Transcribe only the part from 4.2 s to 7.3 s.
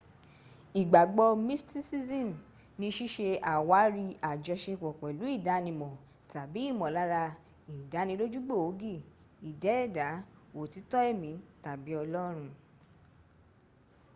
ajọsepọ̀ pẹ̀lú ìdánimọ̀ tàbí ìmọ̀lára